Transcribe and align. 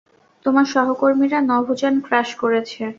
তোমার 0.45 0.65
সহকর্মীরা 0.73 1.39
নভোযান 1.49 1.95
ক্র্যাশ 2.05 2.29
করেছে। 2.41 2.81